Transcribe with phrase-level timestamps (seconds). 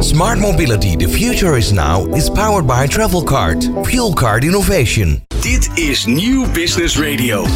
[0.00, 3.68] Smart Mobility, the future is now, is powered by Travelcard.
[3.82, 5.24] Fuel card innovation.
[5.40, 7.46] Dit is Nieuw Business Radio.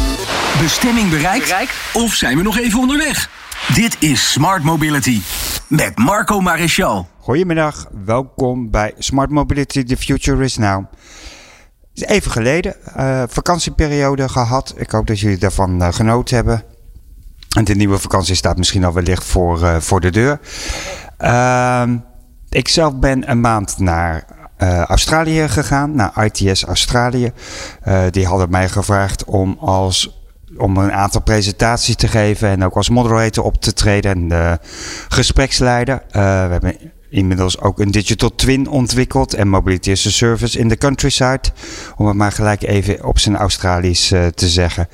[0.61, 1.71] Bestemming bereikt?
[1.93, 3.29] Of zijn we nog even onderweg?
[3.73, 5.21] Dit is Smart Mobility
[5.67, 7.07] met Marco Maréchal.
[7.19, 10.85] Goedemiddag, welkom bij Smart Mobility, the future is now.
[11.93, 14.73] Het is even geleden, uh, vakantieperiode gehad.
[14.77, 16.63] Ik hoop dat jullie daarvan uh, genoten hebben.
[17.57, 20.39] En de nieuwe vakantie staat misschien al wellicht voor, uh, voor de deur.
[21.17, 21.97] Ehm,
[22.53, 24.25] ik zelf ben een maand naar
[24.87, 27.31] Australië gegaan, naar ITS Australië.
[28.09, 30.23] die hadden mij gevraagd om als
[30.57, 34.59] om een aantal presentaties te geven en ook als moderator op te treden en de
[35.07, 36.01] gespreksleider.
[36.07, 36.75] Uh, we hebben
[37.13, 41.41] inmiddels ook een digital twin ontwikkeld en mobility service in de countryside.
[41.95, 44.87] Om het maar gelijk even op zijn Australisch uh, te zeggen.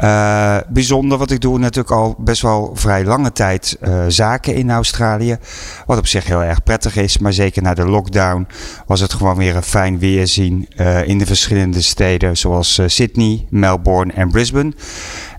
[0.00, 4.70] Uh, bijzonder, wat ik doe natuurlijk al best wel vrij lange tijd uh, zaken in
[4.70, 5.38] Australië.
[5.86, 8.46] Wat op zich heel erg prettig is, maar zeker na de lockdown
[8.86, 10.68] was het gewoon weer een fijn weerzien
[11.04, 14.72] in de verschillende steden zoals Sydney, Melbourne en Brisbane.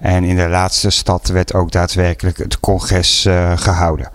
[0.01, 4.11] En in de laatste stad werd ook daadwerkelijk het congres gehouden.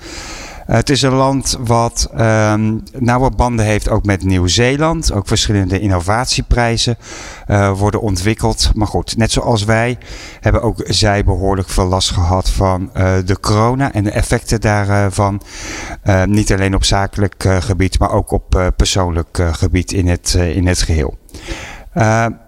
[0.66, 5.12] Het is een land wat um, nauwe banden heeft ook met Nieuw-Zeeland.
[5.12, 6.96] Ook verschillende innovatieprijzen
[7.48, 8.70] uh, worden ontwikkeld.
[8.74, 9.98] Maar goed, net zoals wij
[10.40, 15.42] hebben ook zij behoorlijk veel last gehad van uh, de corona en de effecten daarvan.
[16.04, 20.82] Uh, niet alleen op zakelijk gebied, maar ook op persoonlijk gebied in het, in het
[20.82, 21.18] geheel.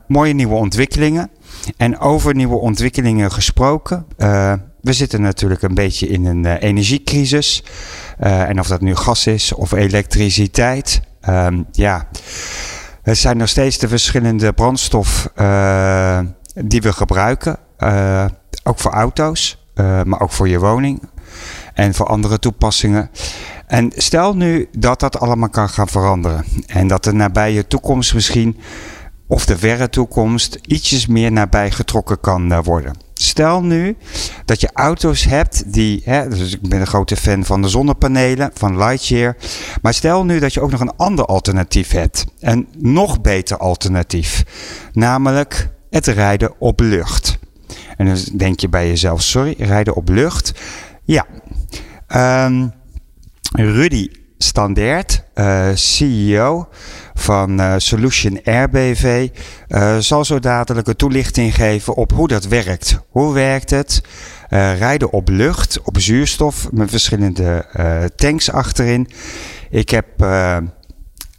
[0.07, 1.31] mooie nieuwe ontwikkelingen.
[1.77, 4.07] En over nieuwe ontwikkelingen gesproken.
[4.81, 7.62] we zitten natuurlijk een beetje in een energiecrisis.
[8.20, 11.01] Uh, en of dat nu gas is of elektriciteit.
[11.29, 12.09] Um, ja,
[13.03, 16.19] het zijn nog steeds de verschillende brandstof uh,
[16.55, 17.57] die we gebruiken.
[17.79, 18.25] Uh,
[18.62, 19.67] ook voor auto's,
[20.05, 21.03] maar ook voor je woning
[21.75, 23.11] en voor andere toepassingen.
[23.67, 26.45] En stel nu dat dat allemaal kan gaan veranderen.
[26.67, 28.61] En dat de nabije toekomst misschien,
[29.27, 33.04] of de verre toekomst, ietsjes meer nabij getrokken kan worden.
[33.14, 33.97] Stel nu
[34.45, 38.51] dat je auto's hebt die, hè, dus ik ben een grote fan van de zonnepanelen,
[38.55, 39.36] van Lightyear.
[39.83, 42.24] Maar stel nu dat je ook nog een ander alternatief hebt.
[42.41, 44.45] Een nog beter alternatief.
[44.92, 47.39] Namelijk het rijden op lucht.
[47.97, 50.53] En dan denk je bij jezelf, sorry, rijden op lucht?
[51.05, 51.27] Ja.
[52.47, 52.73] Um,
[53.53, 54.08] Rudy
[54.44, 56.68] Standaard, uh, CEO
[57.14, 59.28] van uh, Solution Air BV,
[59.68, 62.98] uh, zal zo dadelijk een toelichting geven op hoe dat werkt.
[63.08, 64.02] Hoe werkt het?
[64.78, 67.66] Rijden op lucht, op zuurstof, met verschillende
[68.16, 69.08] tanks achterin.
[69.70, 70.06] Ik heb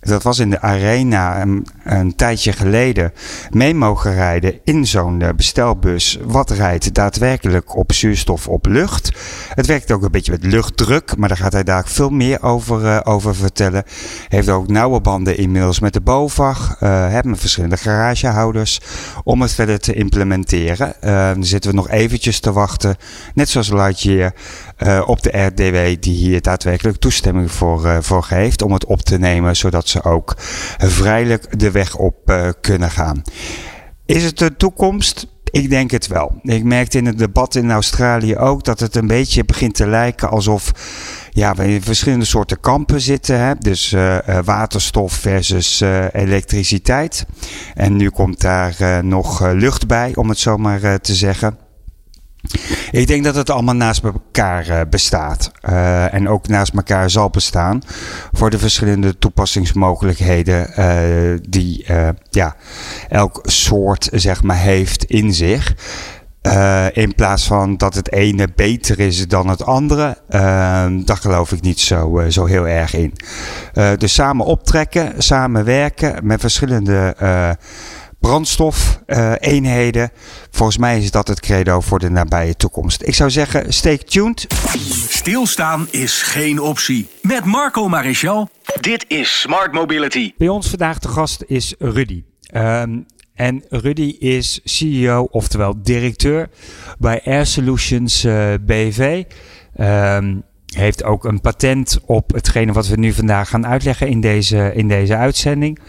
[0.05, 1.41] dat was in de arena
[1.83, 3.13] een, tijdje geleden,
[3.49, 6.19] mee mogen rijden in zo'n eh, bestelbus.
[6.23, 9.11] Wat rijdt daadwerkelijk op zuurstof op lucht?
[9.49, 12.83] Het werkt ook een beetje met luchtdruk, maar daar gaat hij daar veel meer over,
[12.83, 13.83] uh, over vertellen.
[14.27, 18.79] Heeft ook nauwe banden inmiddels met de BOVAG, uh, met verschillende garagehouders,
[19.23, 20.93] om het verder te implementeren.
[21.39, 22.95] Zitten we nog eventjes te wachten,
[23.33, 24.33] net zoals Lightyear,
[25.05, 29.55] op de RDW die hier daadwerkelijk toestemming voor, voor geeft om het op te nemen,
[29.55, 30.33] zodat ze ook
[30.77, 33.21] vrijelijk de weg op uh, kunnen gaan.
[34.05, 35.27] Is het de toekomst?
[35.51, 36.39] Ik denk het wel.
[36.41, 40.29] Ik merkte in het debat in Australië ook dat het een beetje begint te lijken
[40.29, 40.71] alsof
[41.29, 43.39] ja, we in verschillende soorten kampen zitten.
[43.39, 43.55] Hè?
[43.59, 47.25] Dus uh, waterstof versus elektriciteit.
[47.73, 51.64] En nu komt daar nog lucht bij, om het zo maar te zeggen.
[52.91, 55.51] Ik denk dat het allemaal naast elkaar uh, bestaat.
[55.69, 57.81] Uh, en ook naast elkaar zal bestaan.
[58.31, 61.85] Voor de verschillende toepassingsmogelijkheden uh, die
[62.29, 62.55] ja,
[63.09, 65.75] elk soort zeg maar, heeft in zich.
[66.93, 70.17] in plaats van dat het ene beter is dan het andere.
[71.05, 73.13] daar geloof ik niet zo, zo heel erg in.
[73.97, 77.15] dus samen optrekken, samen werken met verschillende
[78.25, 80.01] brandstofeenheden.
[80.01, 80.19] Uh,
[80.51, 83.01] Volgens mij is dat het credo voor de nabije toekomst.
[83.01, 84.47] Ik zou zeggen, stay tuned.
[85.09, 87.07] Stilstaan is geen optie.
[87.21, 88.49] Met Marco Maréchal.
[88.81, 90.33] Dit is Smart Mobility.
[90.37, 92.23] Bij ons vandaag de gast is Rudy.
[92.55, 96.49] Um, en Rudy is CEO, oftewel directeur
[96.99, 99.23] bij Air Solutions uh, BV.
[99.79, 100.43] Um,
[100.75, 104.87] heeft ook een patent op hetgene wat we nu vandaag gaan uitleggen in deze, in
[104.87, 105.79] deze uitzending.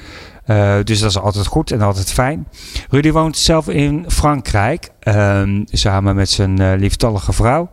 [0.47, 2.49] Uh, dus dat is altijd goed en altijd fijn.
[2.91, 7.71] Rudy woont zelf in Frankrijk, um, samen met zijn uh, lieftallige vrouw.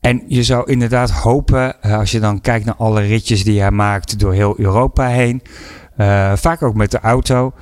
[0.00, 3.70] En je zou inderdaad hopen, uh, als je dan kijkt naar alle ritjes die hij
[3.70, 5.42] maakt door heel Europa heen,
[6.34, 7.52] vaak ook met de auto,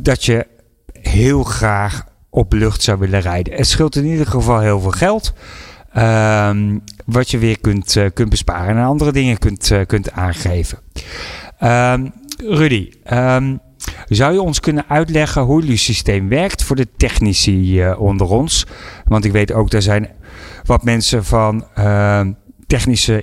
[0.00, 0.46] dat je
[0.92, 3.54] heel graag op lucht zou willen rijden.
[3.54, 5.32] Het scheelt in ieder geval heel veel geld.
[5.92, 10.78] Ehm, wat je weer kunt, kunt besparen en andere dingen kunt, kunt aangeven.
[11.58, 12.06] Ehm,
[12.48, 13.56] Rudy, ehm,
[14.08, 18.66] zou je ons kunnen uitleggen hoe jullie systeem werkt voor de technici onder ons?
[19.04, 20.10] Want ik weet ook, er zijn
[20.64, 21.66] wat mensen van
[22.66, 23.22] technische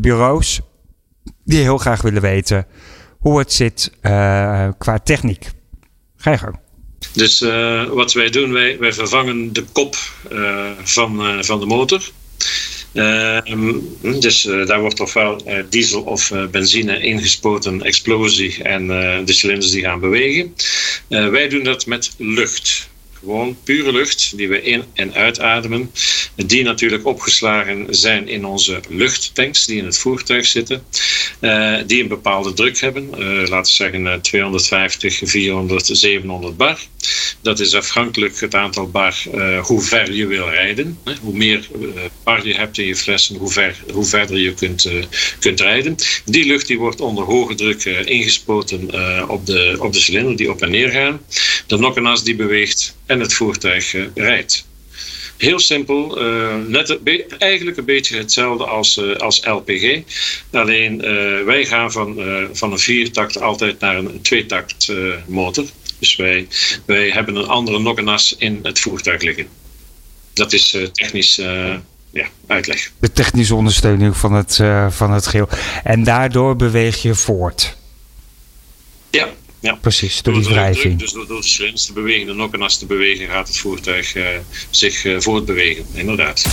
[0.00, 0.60] bureaus
[1.44, 2.66] die heel graag willen weten
[3.18, 3.92] hoe het zit
[4.78, 5.50] qua techniek.
[6.16, 6.58] Ga je gang.
[7.12, 7.40] Dus
[7.92, 9.96] wat wij doen, wij, wij vervangen de kop
[10.84, 12.10] van, van de motor.
[12.92, 13.74] Ehm,
[14.20, 18.86] dus daar wordt ofwel diesel of benzine ingespoten, explosie en
[19.24, 20.54] de cilinders die gaan bewegen.
[21.08, 22.88] wij doen dat met lucht.
[23.18, 25.90] Gewoon pure lucht die we in- en uitademen.
[26.36, 30.82] Die natuurlijk opgeslagen zijn in onze luchttanks die in het voertuig zitten.
[31.86, 33.10] Die een bepaalde druk hebben.
[33.48, 36.78] Laten we zeggen 250, 400, 700 bar.
[37.48, 40.98] Dat is afhankelijk het aantal bar uh, hoe ver je wil rijden.
[41.20, 41.68] Hoe meer
[42.24, 44.90] bar je hebt in je flessen, hoe, ver, hoe verder je kunt,
[45.38, 45.94] kunt rijden.
[46.24, 48.80] Die lucht die wordt onder hoge druk ingespoten
[49.28, 51.20] op, de, op de cilinder die op en neer gaan.
[51.66, 54.66] De nokkenas die beweegt en het voertuig rijdt.
[55.36, 56.18] Heel simpel,
[57.38, 60.00] eigenlijk een beetje hetzelfde als, als LPG.
[60.52, 60.98] Alleen
[61.44, 62.20] wij gaan van,
[62.52, 64.92] van een viertakt altijd naar een tweetakt
[65.26, 65.64] motor.
[65.98, 66.48] Dus wij,
[66.84, 69.46] wij hebben een andere nokkenas in het voertuig liggen.
[70.32, 71.36] Dat is technisch
[72.10, 72.92] ja, uitleg.
[73.00, 75.48] De technische ondersteuning van het, van het geheel.
[75.84, 77.76] En daardoor beweeg je voort.
[79.10, 79.28] Ja,
[79.60, 79.74] ja.
[79.74, 80.98] Precies, door, die wrijving.
[80.98, 84.26] Dus door, door de slins te bewegen, de nokkenas te bewegen, gaat het voertuig uh,
[84.70, 85.86] zich uh, voortbewegen.
[85.92, 86.44] Inderdaad.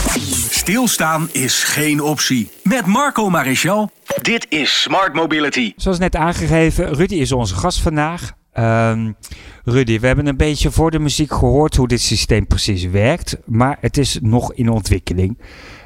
[0.49, 2.49] Stilstaan is geen optie.
[2.63, 3.91] Met Marco Marichal.
[4.21, 5.73] Dit is Smart Mobility.
[5.75, 8.33] Zoals net aangegeven, Rudy is onze gast vandaag.
[8.59, 9.15] Um,
[9.63, 13.77] Rudy, we hebben een beetje voor de muziek gehoord hoe dit systeem precies werkt, maar
[13.81, 15.37] het is nog in ontwikkeling.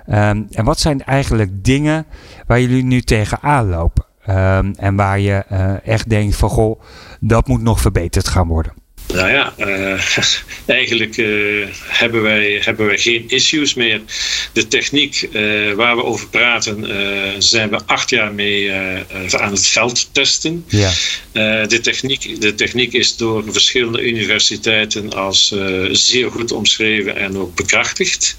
[0.08, 2.06] Um, en wat zijn eigenlijk dingen
[2.48, 4.06] waar jullie nu tegenaan lopen?
[4.30, 6.82] Um, en waar je uh, echt denkt van goh,
[7.20, 8.74] dat moet nog verbeterd gaan worden?
[9.14, 10.02] Nou ja, uh,
[10.80, 14.02] eigenlijk uh, hebben, wij, hebben wij geen issues meer.
[14.54, 16.88] De techniek uh, waar we over praten,
[17.42, 20.66] zijn we acht jaar mee aan het veld testen.
[20.68, 20.92] Ja.
[21.68, 25.56] de, techniek, de techniek is door verschillende universiteiten als
[25.92, 28.36] zeer goed omschreven en ook bekrachtigd.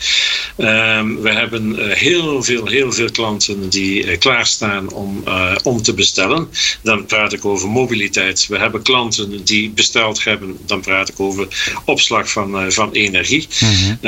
[0.59, 5.25] Um, we hebben heel, veel, heel veel klanten die klaarstaan om,
[5.63, 6.49] om te bestellen.
[6.83, 8.47] Dan praat ik over mobiliteit.
[8.47, 11.49] We hebben klanten die besteld hebben dan praat ik over
[11.85, 13.49] opslag van, uh, van energie.
[13.61, 13.99] Mm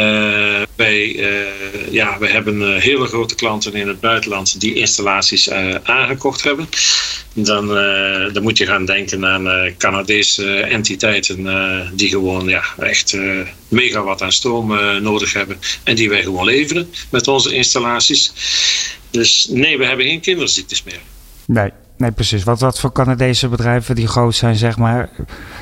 [0.76, 1.16] wij,
[1.90, 5.50] ja, we hebben hele grote klanten in het buitenland die installaties
[5.82, 6.68] aangekocht hebben.
[7.34, 7.66] Dan,
[8.32, 11.46] dan moet je gaan denken aan Canadese entiteiten
[11.94, 13.16] die gewoon ja, echt
[13.68, 18.32] megawatt aan stroom nodig hebben en die wij gewoon leveren met onze installaties.
[19.10, 21.00] Dus nee, we hebben geen kinderziektes meer.
[21.46, 21.70] Nee,
[22.02, 22.44] nee precies.
[22.44, 25.10] Wat, wat voor Canadese bedrijven die groot zijn, zeg maar,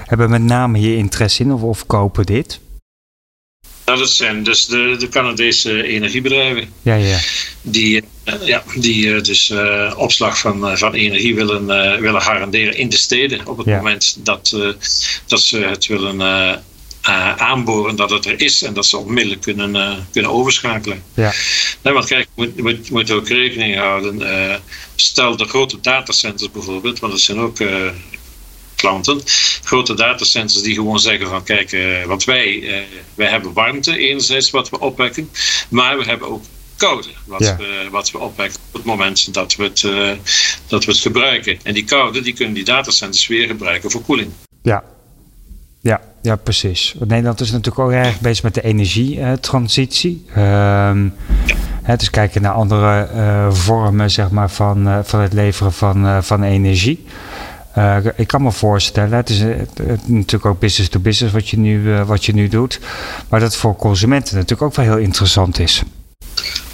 [0.04, 2.60] hebben met name hier interesse in of, of kopen dit?
[3.84, 6.72] Nou, dat zijn dus de, de Canadese energiebedrijven.
[6.82, 7.18] Ja, ja.
[7.62, 11.66] Die, uh, ja, die uh, dus uh, opslag van, van energie willen,
[12.00, 13.46] willen garanderen in de steden.
[13.46, 13.76] Op het ja.
[13.76, 14.56] moment dat,
[15.26, 16.16] dat ze het willen
[17.36, 21.02] aanboren dat het er is en dat ze onmiddellijk kunnen, kunnen overschakelen.
[21.14, 21.32] Ja.
[21.82, 24.22] Nee, want kijk, je moet, moet, moet ook rekening houden.
[24.96, 27.58] stel de grote datacenters bijvoorbeeld, want dat zijn ook
[28.74, 29.20] klanten.
[29.62, 32.84] Grote datacenters die gewoon zeggen van kijk, want wij,
[33.14, 35.30] wij hebben warmte enerzijds wat we opwekken,
[35.68, 36.44] maar we hebben ook
[36.76, 37.56] koude wat, ja.
[37.56, 39.80] we, wat we opwekken op het moment dat we het,
[40.66, 41.58] dat we het gebruiken.
[41.62, 44.32] En die koude die kunnen die datacenters weer gebruiken voor koeling.
[44.62, 44.84] Ja,
[45.80, 46.94] ja, ja, precies.
[46.98, 50.24] Nederland is natuurlijk ook erg bezig met de energietransitie.
[50.36, 51.14] Um,
[51.86, 51.96] ja.
[51.96, 56.18] dus kijken naar andere uh, vormen zeg maar, van, uh, van het leveren van, uh,
[56.20, 57.04] van energie.
[58.16, 61.58] Ik kan me voorstellen, het is het, het, natuurlijk ook business to business wat je,
[61.58, 62.80] nu, wat je nu doet,
[63.28, 65.82] maar dat voor consumenten natuurlijk ook wel heel interessant is.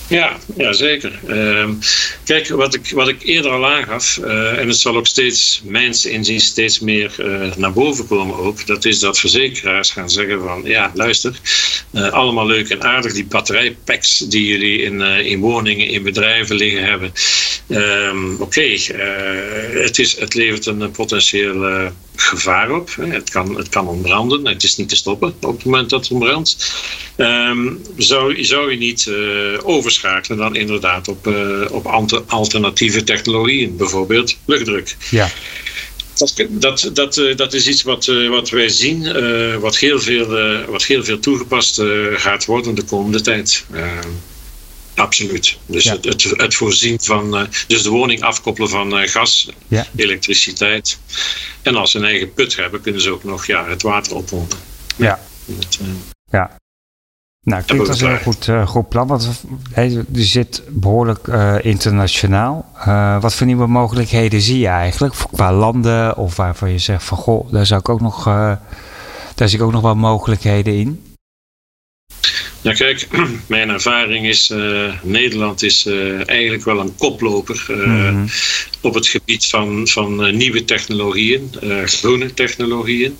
[0.09, 1.21] Ja, ja zeker.
[1.29, 1.69] Uh,
[2.25, 6.05] kijk, wat ik, wat ik eerder al aangaf, uh, en het zal ook steeds, mijns
[6.05, 10.63] inzien, steeds meer uh, naar boven komen ook, dat is dat verzekeraars gaan zeggen van,
[10.65, 11.41] ja, luister,
[11.93, 16.85] uh, allemaal leuk en aardig, die batterijpacks die jullie in, in woningen, in bedrijven liggen
[16.85, 17.13] hebben.
[17.69, 18.77] Um, Oké,
[19.83, 22.91] het, is, het levert een potentieel gevaar op.
[23.01, 26.11] Het kan, het kan ontbranden, het is niet te stoppen op het moment dat het
[26.11, 26.75] ontbrandt.
[27.17, 29.11] Um, zou, zou je niet
[29.63, 31.87] overschakelen dan inderdaad op, uh, op
[32.27, 34.97] alternatieve technologieën, bijvoorbeeld luchtdruk.
[35.11, 35.31] Ja.
[36.15, 40.27] Dat, dat, dat, dat is iets wat, wat wij zien, uh, wat, heel veel,
[40.67, 41.83] wat heel veel toegepast
[42.15, 43.65] gaat worden de komende tijd.
[44.97, 45.59] Absoluut.
[45.67, 47.49] Dus het, het, het, voorzien van.
[47.67, 49.87] dus de woning afkoppelen van gas, ja.
[49.97, 50.99] elektriciteit.
[51.62, 54.59] En als ze een eigen put hebben, kunnen ze ook nog ja, het water oppompen.
[54.97, 55.21] Ja.
[56.31, 56.57] ja.
[57.43, 59.07] Nou, klinkt als een heel goed, goed plan.
[59.07, 59.43] Want
[60.12, 61.26] je zit behoorlijk
[61.62, 62.73] internationaal.
[63.21, 65.15] Wat voor nieuwe mogelijkheden zie je eigenlijk?
[65.33, 68.25] Qua landen of waarvan je zegt van goh, daar zou ik ook nog,
[69.35, 71.06] daar zie ik ook nog wel mogelijkheden in.
[72.67, 73.09] Ja, kijk,
[73.47, 78.29] mijn ervaring is, uh, Nederland is uh, eigenlijk wel een koploper uh, mm.
[78.80, 81.50] Op het gebied van, van nieuwe technologieën,
[81.85, 83.18] groene technologieën.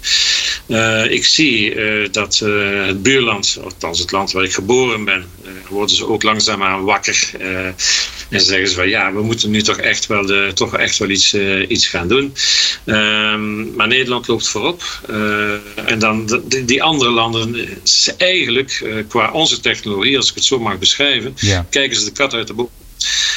[1.09, 1.75] ik zie
[2.11, 5.25] dat het buurland, althans het land waar ik geboren ben,
[5.69, 7.31] worden ze ook langzaamaan wakker.
[8.31, 11.09] en zeggen ze van ja, we moeten nu toch echt wel, de, toch echt wel
[11.09, 11.35] iets,
[11.69, 12.35] iets gaan doen.
[12.85, 14.83] Um, maar Nederland loopt voorop.
[15.87, 17.69] en dan die, andere landen,
[18.19, 21.35] eigenlijk qua onze technologie, als ik het zo mag beschrijven,
[21.71, 22.71] kijken ze de kat uit de boom.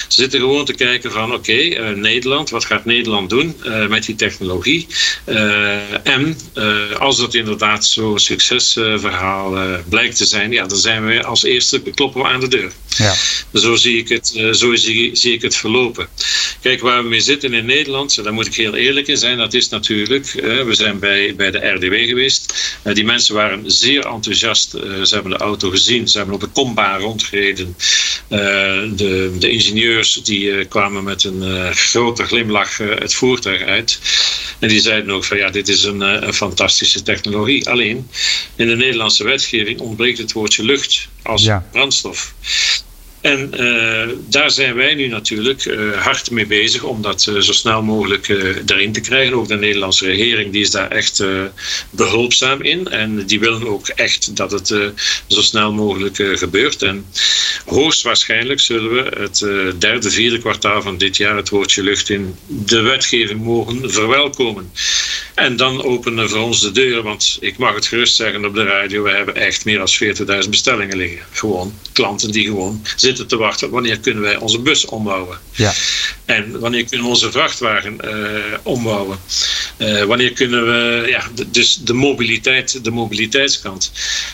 [0.10, 4.06] Ze zitten gewoon te kijken van oké, eh, Nederland, wat gaat Nederland doen uh, met
[4.06, 4.88] die technologie?
[5.26, 6.38] Uh, en
[7.00, 12.22] als dat inderdaad zo'n succesverhaal blijkt te zijn, ja, dan zijn we als eerste kloppen
[12.22, 12.72] we aan de deur.
[12.98, 13.14] Ja.
[13.54, 16.08] Zo, zie ik het, zo zie, zie, ik het verlopen.
[16.62, 19.54] Kijk, waar we mee zitten in Nederland, daar moet ik heel eerlijk in zijn, dat
[19.54, 20.32] is natuurlijk,
[20.66, 22.54] we zijn bij, bij de RDW geweest.
[22.94, 24.70] die mensen waren zeer enthousiast.
[25.04, 27.76] ze hebben de auto gezien, ze hebben op de kombaan rondgereden.
[28.28, 34.00] de, de ingenieurs die uh, kwamen met een uh, grote glimlach uh, het voertuig uit.
[34.60, 37.70] En die zeiden ook van ja, dit is een, een, fantastische technologie.
[37.70, 38.10] Alleen
[38.56, 41.68] in de Nederlandse wetgeving ontbreekt het woordje lucht als ja.
[41.72, 42.34] brandstof.
[43.22, 47.52] En uh, daar zijn wij nu natuurlijk uh, hard mee bezig om dat uh, zo
[47.52, 48.28] snel mogelijk
[48.66, 49.36] erin te krijgen.
[49.36, 51.24] Ook de Nederlandse regering die is daar echt
[51.90, 52.88] behulpzaam in.
[52.88, 54.68] En die willen ook echt dat het
[55.28, 56.82] zo snel mogelijk gebeurt.
[56.82, 57.06] En
[57.66, 59.40] hoogstwaarschijnlijk zullen we het
[59.80, 64.72] derde, vierde kwartaal van dit jaar het woordje lucht in de wetgeving mogen verwelkomen.
[65.34, 68.64] En dan openen voor ons de deuren, want ik mag het gerust zeggen op de
[68.64, 71.20] radio, we hebben echt meer dan 40.000 bestellingen liggen.
[71.32, 73.70] Gewoon klanten die gewoon zitten te wachten.
[73.70, 75.38] Wanneer kunnen wij onze bus ombouwen?
[75.52, 75.74] Ja.
[76.26, 78.14] En wanneer kunnen we onze vrachtwagen uh,
[78.64, 79.18] ombouwen?
[79.78, 83.92] Uh, wanneer kunnen we, ja, de, dus de mobiliteit, de mobiliteitskant.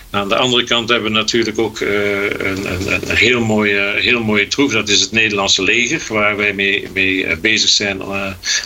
[0.10, 4.24] Aan de andere kant hebben we natuurlijk ook uh, een, een, een, heel, mooie, heel
[4.24, 4.72] mooie troef.
[4.72, 8.02] Dat is het Nederlandse leger, waar wij mee, mee bezig zijn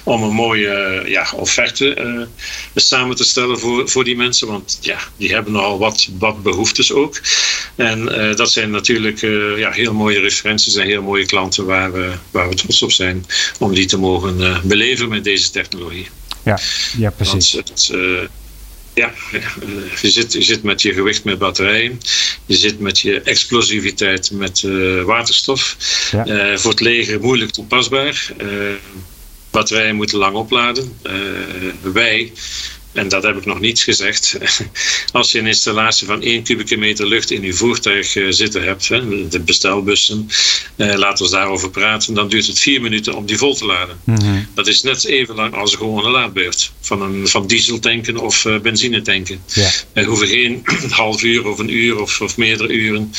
[0.04, 2.28] om een mooie ja, offerte
[2.76, 4.48] samen te stellen voor, voor die mensen.
[4.48, 7.22] Want ja, die hebben nogal wat, wat behoeftes ook.
[7.76, 9.22] En dat zijn natuurlijk
[9.58, 13.26] ja, heel mooie referenties en heel mooie klanten waar we, waar we trots op zijn
[13.60, 16.08] om die te mogen uh, beleven met deze technologie.
[16.44, 16.60] Ja,
[16.98, 17.52] ja precies.
[17.52, 18.22] Het, uh,
[18.94, 19.42] ja, eh,
[20.02, 22.00] je zit, je zit met je gewicht met batterijen.
[22.46, 25.78] Je zit met je explosiviteit met uh, waterstof.
[26.12, 26.58] Ja.
[26.58, 28.34] voor het leger moeilijk toepasbaar.
[29.52, 31.00] batterijen moeten lang opladen.
[31.82, 32.32] wij
[32.92, 34.38] en dat heb ik nog niet gezegd.
[35.12, 38.88] Als je een installatie van 1 kubieke meter lucht in je voertuig eh, zitten hebt,
[39.32, 40.30] de bestelbussen,
[40.76, 44.00] eh, laten we daarover praten, dan duurt het vier minuten om die vol te laden.
[44.04, 44.44] Mhm.
[44.54, 48.46] Dat is net even lang als een gewone laadbeurt van, een, van diesel tanken of
[48.46, 49.42] uh, benzine tanken.
[49.54, 49.70] Ja.
[49.94, 53.14] We hoeven geen half uur of een uur of, of meerdere uren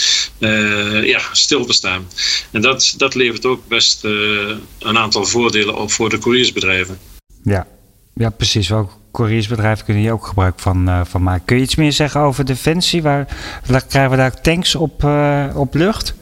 [1.07, 2.09] ja, stil te staan.
[2.51, 6.99] En dat, dat levert ook best een aantal voordelen op voor de couriersbedrijven.
[7.43, 7.67] Ja,
[8.15, 8.69] ja precies.
[8.69, 11.45] Wel couriersbedrijven kunnen hier ook gebruik van, uh, van maken.
[11.45, 13.03] Kun je iets meer zeggen over Defensie?
[13.03, 13.27] Waar,
[13.89, 16.15] krijgen we daar tanks op, uh, op lucht?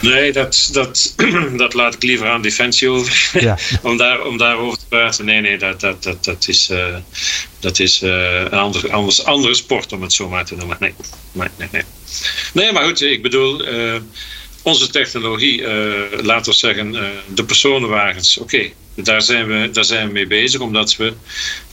[0.00, 1.14] Nee, dat, dat,
[1.56, 3.42] dat laat ik liever aan Defensie over.
[3.42, 3.58] Ja.
[3.82, 5.24] om, daar, om daarover te praten.
[5.24, 6.96] Nee, nee, dat, dat, dat, dat is, uh,
[7.60, 10.76] dat is een ander, anders, andere sport, om het zo maar te noemen.
[10.80, 10.94] Nee,
[11.32, 11.68] nee, nee.
[11.70, 11.82] Nee,
[12.52, 13.64] nee maar goed, ik bedoel
[14.62, 15.62] onze technologie,
[16.22, 16.96] laten we zeggen,
[17.34, 21.12] de personenwagens, oké, daar, zijn we, daar zijn we mee bezig, omdat we,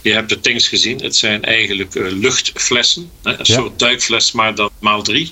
[0.04, 3.54] je hebt de tanks gezien, het zijn eigenlijk uh, luchtflessen, hè, een ja.
[3.54, 5.32] soort duikfles, maar dan maal drie.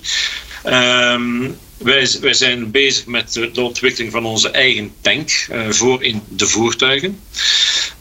[0.66, 6.48] Um, wij, wij, zijn bezig met de, ontwikkeling van onze eigen tank voor in de
[6.48, 7.20] voertuigen.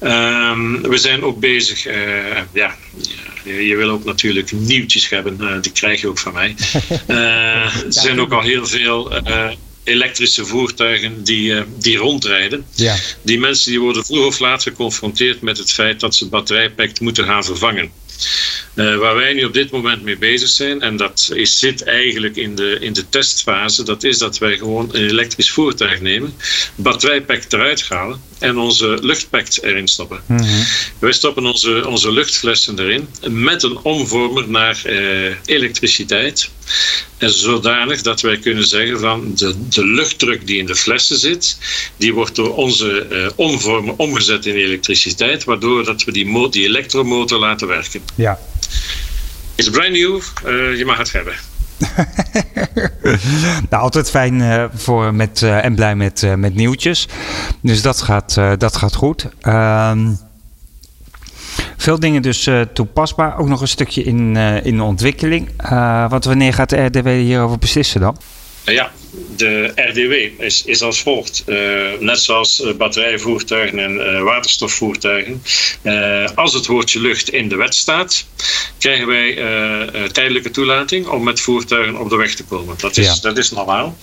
[0.01, 1.85] Um, we zijn ook bezig,
[2.53, 2.77] ja,
[3.45, 6.55] je wil ook natuurlijk nieuwtjes hebben, uh, die krijg je ook van mij.
[7.07, 9.13] Er zijn ook al heel veel
[9.85, 12.67] elektrische voertuigen die, die rondrijden.
[12.75, 12.97] Ja.
[13.23, 17.01] Die mensen die worden vroeg of laat geconfronteerd met het feit dat ze het batterijpack
[17.01, 17.91] moeten gaan vervangen.
[18.75, 22.37] Uh, waar wij nu op dit moment mee bezig zijn, en dat is, zit eigenlijk
[22.37, 26.35] in de, in de testfase, dat is dat wij gewoon een elektrisch voertuig nemen,
[26.75, 30.21] batterijpack eruit halen en onze luchtpact erin stoppen.
[30.27, 30.39] Mm
[30.99, 36.51] Wij stoppen onze, onze luchtflessen erin met een omvormer naar uh, elektriciteit.
[37.19, 41.59] En zodanig dat wij kunnen zeggen van de, de luchtdruk die in de flessen zit,
[41.97, 47.39] die wordt door onze uh, omvormer omgezet in elektriciteit, waardoor dat we die, die elektromotor
[47.39, 48.03] laten werken.
[48.15, 48.39] Ja.
[49.55, 51.35] Is brand new, uh, je mag het hebben.
[53.71, 57.09] nou, altijd fijn uh, voor met, uh, en blij met, uh, met nieuwtjes.
[57.61, 59.27] Dus dat gaat, dat gaat goed.
[59.41, 60.09] Ehm,
[61.77, 63.39] veel dingen dus toepasbaar.
[63.39, 65.49] Ook nog een stukje in, in ontwikkeling.
[66.09, 68.17] want wanneer gaat de RDW hierover beslissen dan?
[68.65, 68.91] Ja,
[69.37, 71.43] de RDW is, is als volgt.
[71.47, 71.57] Uh,
[71.99, 75.43] net zoals uh, batterijvoertuigen en uh, waterstofvoertuigen.
[76.35, 78.27] als het woordje lucht in de wet staat,
[78.79, 79.35] krijgen wij
[80.13, 82.75] tijdelijke toelating om met voertuigen op de weg te komen.
[82.79, 83.17] Dat is, ja.
[83.21, 83.97] dat is normaal.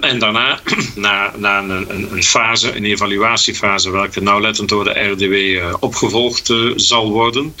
[0.00, 0.60] en daarna,
[0.94, 7.10] na, na een, een, een, fase, een evaluatiefase, welke nauwlettend door de RDW opgevolgd zal
[7.10, 7.54] worden,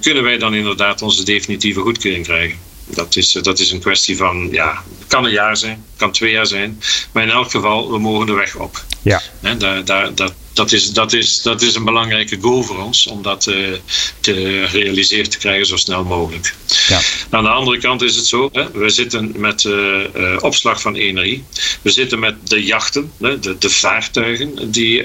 [0.00, 2.67] kunnen wij dan inderdaad onze definitieve goedkeuring krijgen.
[2.88, 6.46] Dat is, dat is een kwestie van, ja, kan een jaar zijn, kan twee jaar
[6.46, 6.82] zijn.
[7.12, 8.84] Maar in elk geval, we mogen de weg op.
[9.02, 9.22] Ja.
[9.40, 13.06] He, daar, daar, dat, dat, is, dat, is, dat is een belangrijke goal voor ons,
[13.06, 13.68] om dat uh,
[14.20, 16.54] te realiseren te krijgen zo snel mogelijk.
[16.88, 17.00] Ja.
[17.30, 19.74] Aan de andere kant is het zo, hè, we zitten met uh,
[20.16, 21.44] uh, opslag van energie.
[21.82, 25.04] We zitten met de jachten, hè, de, de vaartuigen, die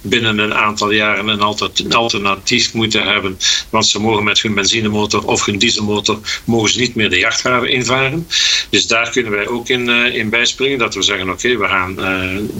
[0.00, 3.38] binnen een aantal jaren een, een alternatief moeten hebben.
[3.70, 7.70] Want ze mogen met hun benzinemotor of hun dieselmotor mogen ze niet meer de jachthaven
[7.70, 8.28] invaren.
[8.70, 9.88] Dus daar kunnen wij ook in,
[10.20, 11.94] in bijspringen, dat we zeggen, oké, okay, we gaan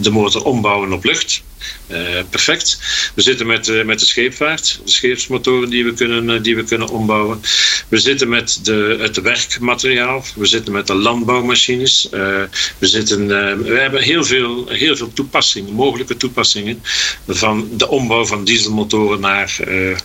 [0.01, 1.43] de motor ombouwen op lucht.
[1.87, 1.97] Uh,
[2.29, 2.79] perfect.
[3.15, 6.89] We zitten met, uh, met de scheepvaart, de scheepsmotoren die we kunnen, die we kunnen
[6.89, 7.41] ombouwen.
[7.87, 10.23] We zitten met de, het werkmateriaal.
[10.35, 12.07] We zitten met de landbouwmachines.
[12.11, 12.47] we,
[12.79, 13.27] zitten,
[13.63, 16.83] we hebben heel veel, heel veel toepassingen, mogelijke toepassingen
[17.27, 19.57] van de ombouw van dieselmotoren naar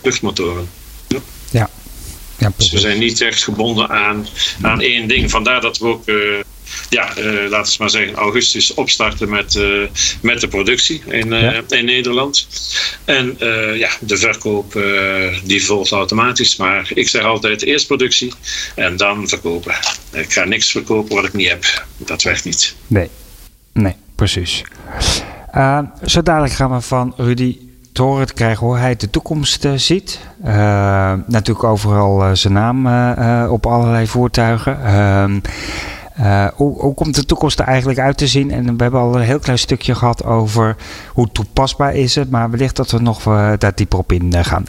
[0.03, 0.69] luchtmotoren.
[1.07, 1.19] Ja.
[1.51, 1.69] ja.
[2.37, 4.27] ja dus we zijn niet echt gebonden aan,
[4.61, 5.31] aan één ding.
[5.31, 6.03] Vandaar dat we ook
[6.89, 9.87] ja, uh, laten we maar zeggen, augustus opstarten met, uh,
[10.21, 11.61] met de productie in, ja.
[11.69, 12.47] in Nederland.
[13.05, 13.37] En
[13.77, 14.81] ja, de verkoop
[15.43, 16.55] die volgt automatisch.
[16.55, 18.33] Maar ik zeg altijd eerst productie
[18.75, 19.75] en dan verkopen.
[20.11, 21.85] Ik ga niks verkopen wat ik niet heb.
[21.97, 22.75] Dat werkt niet.
[22.87, 23.09] Nee,
[23.73, 24.63] nee, precies.
[26.05, 27.57] zo dadelijk gaan we van Rudy
[27.93, 30.19] te horen krijgen hoe hij de toekomst ziet.
[31.27, 32.87] natuurlijk overal zijn naam
[33.49, 34.79] op allerlei voertuigen.
[36.19, 38.51] Uh, hoe, hoe, komt de toekomst er eigenlijk uit te zien?
[38.51, 40.75] En we hebben al een heel klein stukje gehad over
[41.13, 42.29] hoe toepasbaar is het.
[42.29, 44.65] Maar wellicht dat we nog uh, daar dieper op in uh, gaan.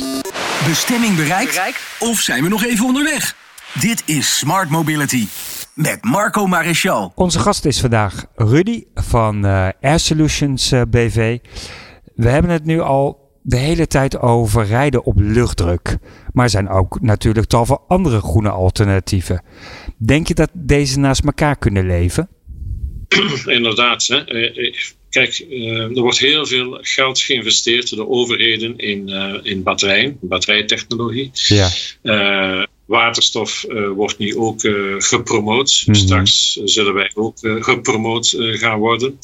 [0.67, 1.55] Bestemming bereikt?
[1.55, 1.81] Bereik?
[1.99, 3.37] Of zijn we nog even onderweg?
[3.81, 5.27] Dit is Smart Mobility
[5.75, 7.13] met Marco Maréchal.
[7.15, 9.45] Onze gast is vandaag Rudy van
[9.81, 11.39] Air Solutions BV.
[12.15, 15.99] We hebben het nu al de hele tijd over rijden op luchtdruk.
[16.33, 19.43] Maar er zijn ook natuurlijk tal van andere groene alternatieven.
[19.99, 22.29] Denk je dat deze naast elkaar kunnen leven?
[23.47, 24.07] Inderdaad.
[24.07, 24.25] Hè.
[24.25, 24.75] Eh, eh,
[25.11, 29.09] kijk, eh, er wordt heel veel geld geïnvesteerd door de overheden in,
[29.43, 31.31] in batterijen, batterijtechnologie.
[31.33, 32.67] Ja.
[32.87, 35.83] Waterstof uh, wordt nu ook uh, gepromoot.
[35.87, 36.03] Mm -hmm.
[36.03, 39.19] Straks zullen wij ook gepromoot gaan worden.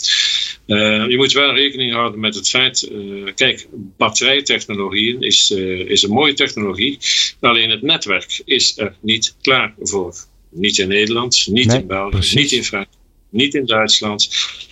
[1.09, 2.91] je moet wel rekening houden met het feit,
[3.35, 5.51] kijk, batterijtechnologieën is,
[5.87, 6.99] is een mooie technologie,
[7.41, 10.15] alleen het netwerk is er niet klaar voor.
[10.55, 12.35] Niet in Nederland, niet nee, in België, precies.
[12.35, 12.99] niet in Frankrijk,
[13.31, 14.29] niet in Duitsland.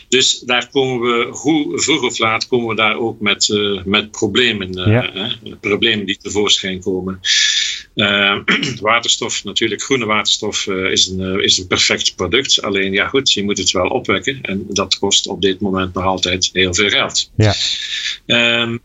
[0.09, 4.11] Dus daar komen we, hoe vroeg of laat, komen we daar ook met, uh, met
[4.11, 5.15] problemen, uh, ja.
[5.15, 7.21] uh, problemen die tevoorschijn komen.
[8.81, 12.63] waterstof, natuurlijk, groene waterstof is, een, is een perfect product.
[12.63, 14.39] Alleen ja, goed, je moet het wel opwekken.
[14.43, 17.31] En dat kost op dit moment nog altijd heel veel geld.
[17.37, 17.55] Ja.
[18.63, 18.81] Um,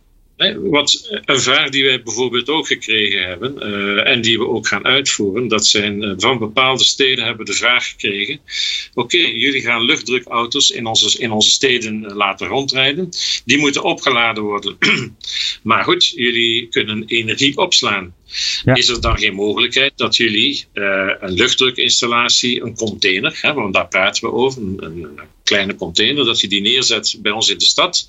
[0.55, 4.85] wat een vraag die wij bijvoorbeeld ook gekregen hebben uh, en die we ook gaan
[4.85, 8.39] uitvoeren, dat zijn uh, van bepaalde steden hebben de vraag gekregen:
[8.93, 13.09] oké, jullie gaan luchtdrukauto's in onze, in onze steden laten rondrijden,
[13.45, 14.77] die moeten opgeladen worden.
[15.63, 18.15] maar goed, jullie kunnen energie opslaan.
[18.73, 24.23] Is er dan geen mogelijkheid dat jullie uh, een luchtdrukinstallatie, een container, want daar praten
[24.23, 28.07] we over, een, een, kleine container, dat je die neerzet bij ons in de stad,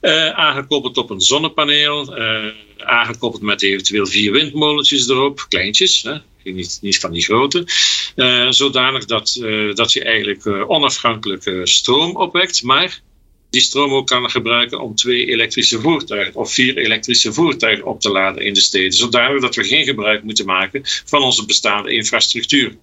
[0.00, 6.16] uh, aangekoppeld op een zonnepaneel, uh, aangekoppeld met eventueel vier windmolentjes erop, kleintjes, hè,
[6.52, 7.64] niet, niet van die grote,
[8.50, 9.40] zodanig dat,
[9.74, 13.00] dat je eigenlijk onafhankelijk stroom opwekt, maar
[13.52, 18.10] die stroom ook kan gebruiken om twee elektrische voertuigen of vier elektrische voertuigen op te
[18.10, 18.92] laden in de steden.
[18.92, 22.76] Zodat we geen gebruik moeten maken van onze bestaande infrastructuur.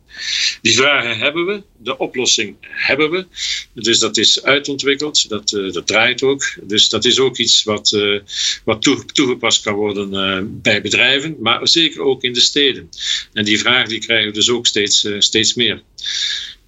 [0.62, 3.26] Die vragen hebben we, de oplossing hebben we.
[3.74, 6.54] Dus dat is uitontwikkeld, dat, uh, dat draait ook.
[6.62, 8.20] Dus dat is ook iets wat, uh,
[8.64, 8.82] wat
[9.14, 12.90] toegepast kan worden uh, bij bedrijven, maar zeker ook in de steden.
[13.34, 15.82] En die vraag die krijgen we dus ook steeds, steeds meer.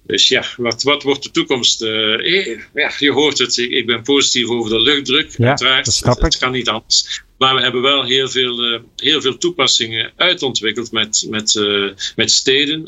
[0.06, 1.82] Dus ja, wat, wat wordt de toekomst?
[1.82, 5.34] Uh, ja, je hoort het, ik, ben positief over de luchtdruk.
[5.36, 7.22] Ja, uiteraard, dat snap het, kan niet anders.
[7.38, 12.30] Maar we hebben wel heel veel, uh, heel veel toepassingen uitontwikkeld met, met, uh, met
[12.30, 12.82] steden,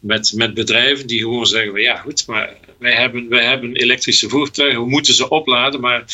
[0.00, 4.28] met, met bedrijven die gewoon zeggen: van, ja, goed, maar wij hebben, wij hebben elektrische
[4.28, 5.80] voertuigen, we moeten ze opladen.
[5.80, 6.04] Maar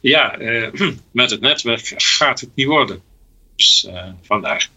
[0.00, 0.38] ja,
[1.10, 3.02] met het netwerk gaat het niet worden.
[3.56, 3.88] Dus
[4.22, 4.68] vandaar.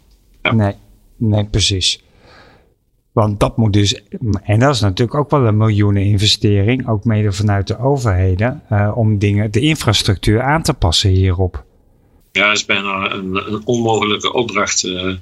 [0.44, 0.54] Ja.
[0.54, 0.74] Nee,
[1.18, 2.00] nee, precies.
[3.12, 4.02] Want dat moet dus,
[4.44, 8.92] en dat is natuurlijk ook wel een miljoenen investering, ook mede vanuit de overheden, uh,
[8.96, 11.66] om dingen, de infrastructuur aan te passen hierop.
[12.32, 14.84] Ja, dat is bijna een, een onmogelijke opdracht.
[14.84, 15.16] Uh,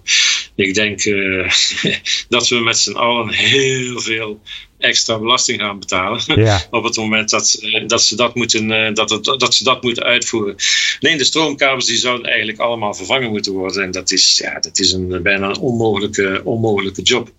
[0.55, 1.49] ik denk uh,
[2.29, 4.39] dat we met z'n allen heel veel
[4.77, 6.21] extra belasting gaan betalen.
[6.47, 6.67] Ja.
[6.71, 10.55] op het moment dat, dat, ze dat, moeten, dat, het, dat ze dat moeten uitvoeren.
[10.99, 13.83] Nee, de stroomkabels die zouden eigenlijk allemaal vervangen moeten worden.
[13.83, 17.31] En dat is, ja, dat is een, bijna een onmogelijke, onmogelijke job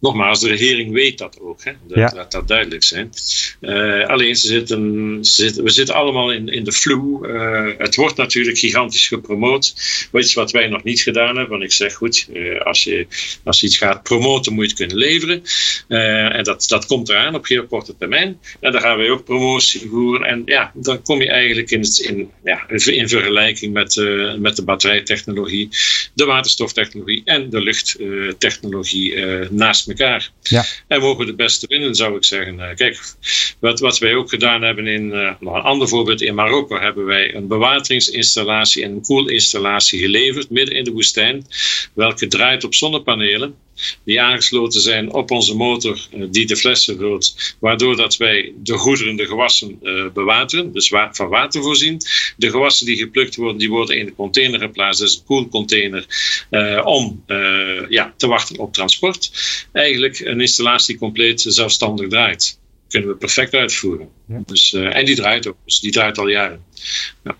[0.00, 1.64] nogmaals, de regering weet dat ook.
[1.64, 1.72] Hè?
[1.88, 2.12] Dat, ja.
[2.14, 3.10] Laat dat duidelijk zijn.
[3.60, 7.18] Uh, alleen ze zitten, ze zitten, we zitten allemaal in, in de flu.
[7.22, 9.74] Uh, het wordt natuurlijk gigantisch gepromoot.
[10.12, 11.48] Iets wat wij nog niet gedaan hebben.
[11.48, 13.06] Want ik zeg goed, uh, als, je,
[13.44, 15.42] als je iets gaat promoten, moet je het kunnen leveren.
[15.88, 18.40] en dat, dat komt eraan op heel korte termijn.
[18.60, 20.26] En dan gaan wij ook promotie voeren.
[20.26, 23.94] En ja, dan kom je eigenlijk in, het, in, ja, in vergelijking met,
[24.38, 25.68] met de batterijtechnologie,
[26.14, 29.14] de waterstoftechnologie en de luchttechnologie
[29.50, 30.30] naast elkaar.
[30.42, 30.64] Ja.
[30.86, 32.60] En mogen de beste winnen, zou ik zeggen.
[32.60, 33.00] Eh, kijk,
[33.58, 37.04] wat, wat wij ook gedaan hebben in, uh, nog een ander voorbeeld, in Marokko hebben
[37.04, 41.46] wij een bewateringsinstallatie en een koelinstallatie geleverd, midden in de woestijn,
[41.94, 43.54] welke draait op zonnepanelen
[44.04, 48.72] die aangesloten zijn op onze motor eh, die de flessen vult, waardoor dat wij de
[48.72, 52.00] goederen, de gewassen uh, bewateren, dus wa van water voorzien.
[52.36, 56.06] De gewassen die geplukt worden, die worden in de container geplaatst, dus een koelcontainer,
[56.50, 57.24] uh, om
[57.88, 59.30] ja, te wachten op transport.
[59.72, 62.58] Eigenlijk een installatie compleet zelfstandig draait.
[62.88, 64.08] Kunnen we perfect uitvoeren.
[64.28, 64.42] Ja.
[64.46, 66.64] Dus, en die draait ook, dus die draait al jaren.
[67.24, 67.36] Ja.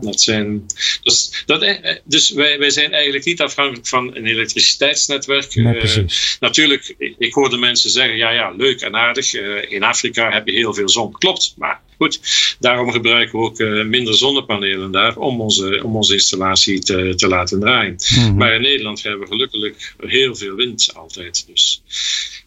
[0.00, 0.66] Dat zijn,
[1.02, 5.54] dus, dat, eh, dus wij, wij zijn eigenlijk niet afhankelijk van een elektriciteitsnetwerk.
[5.54, 6.04] Nee, uh,
[6.40, 9.34] natuurlijk, ik hoorde mensen zeggen: ja, ja, leuk en aardig.
[9.34, 11.12] Uh, in Afrika heb je heel veel zon.
[11.12, 12.20] Klopt, maar goed,
[12.60, 17.28] daarom gebruiken we ook uh, minder zonnepanelen daar om onze, om onze installatie te, te
[17.28, 17.96] laten draaien.
[18.14, 18.36] Mm-hmm.
[18.36, 21.46] Maar in Nederland hebben we gelukkig heel veel wind altijd.
[21.46, 21.82] Dus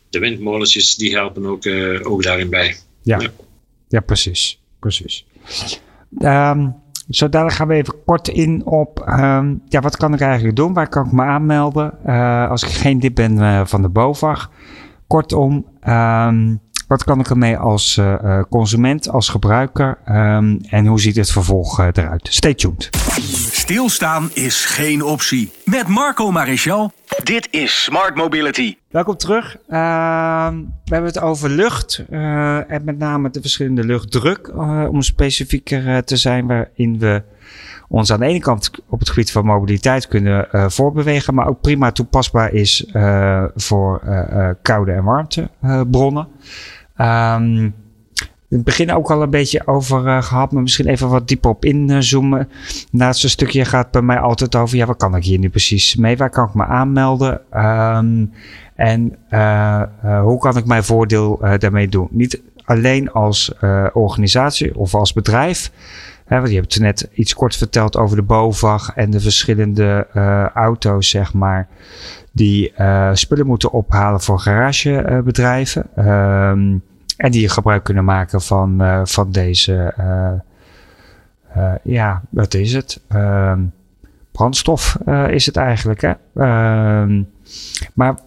[0.10, 1.68] de windmolentjes die helpen ook,
[2.02, 2.78] ook daarin bij.
[3.04, 3.32] Ja, ja.
[3.88, 4.60] ja precies.
[4.80, 5.26] precies.
[6.20, 6.76] Um,
[7.10, 10.74] zo dadelijk gaan we even kort in op, um, ja, wat kan ik eigenlijk doen?
[10.74, 14.52] Waar kan ik me aanmelden uh, als ik geen dip ben uh, van de BOVAG?
[15.08, 21.16] Kortom, um, wat kan ik ermee als uh, consument, als gebruiker um, en hoe ziet
[21.16, 22.28] het vervolg eruit?
[22.32, 22.90] Stay tuned.
[23.52, 25.52] Stilstaan is geen optie.
[25.66, 27.07] Met Marco Maréchal.
[27.24, 28.78] Dit is Smart Mobility.
[28.90, 29.58] Welkom terug.
[29.70, 30.48] Uh,
[30.86, 36.04] we hebben het over lucht uh, en met name de verschillende luchtdruk, uh, om specifieker
[36.04, 37.24] te zijn, waarin we
[37.88, 41.92] ons aan de ene kant op het gebied van mobiliteit kunnen voorbewegen, maar ook prima
[41.92, 42.86] toepasbaar is
[43.56, 44.02] voor
[44.62, 46.28] koude en warmtebronnen.
[46.98, 47.74] In
[48.50, 51.66] het begin ook al een beetje over uh, gehad, maar misschien even wat dieper op
[51.66, 52.50] inzoomen.
[52.92, 56.18] Laatste stukje gaat bij mij altijd over, ja, wat kan ik hier nu precies mee?
[56.18, 57.42] Waar kan ik me aanmelden?
[57.54, 58.32] Um,
[58.76, 62.08] en uh, uh, hoe kan ik mijn voordeel daarmee doen?
[62.12, 63.54] Niet alleen als
[63.94, 65.72] organisatie of als bedrijf.
[66.26, 70.08] Hè, want je hebt net iets kort verteld over de BOVAG en de verschillende
[70.54, 71.68] auto's, zeg maar,
[72.32, 72.74] die
[73.14, 76.10] spullen moeten ophalen voor garagebedrijven.
[76.10, 76.84] Um,
[77.18, 80.32] en die gebruik kunnen maken van, uh, van deze, uh,
[81.58, 83.02] uh, ja, wat is het?
[83.08, 83.62] Ehm,
[84.32, 84.98] brandstof
[85.30, 86.02] is het eigenlijk.
[86.02, 86.14] Hè?
[86.36, 87.24] Ehm,
[87.94, 88.20] maar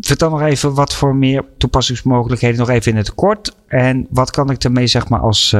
[0.00, 3.56] vertel nog even wat voor meer toepassingsmogelijkheden, nog even in het kort.
[3.66, 5.56] En wat kan ik ermee, zeg maar, als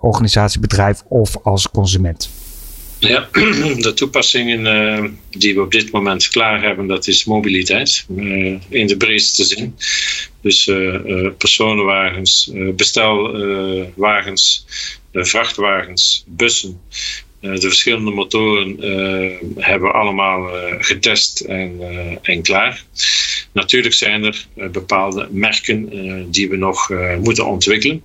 [0.00, 2.30] organisatie, bedrijf of als consument?
[3.00, 3.28] Ja,
[3.86, 8.86] de toepassingen uh, die we op dit moment klaar hebben, dat is mobiliteit uh, in
[8.86, 9.76] de breedste zin.
[10.40, 14.66] Dus uh, personenwagens, bestelwagens,
[15.12, 16.80] vrachtwagens, bussen.
[17.40, 18.76] de verschillende motoren
[19.56, 21.80] hebben we allemaal getest en,
[22.22, 22.84] en klaar.
[23.52, 25.90] Natuurlijk zijn er bepaalde merken
[26.30, 28.02] die we nog moeten ontwikkelen.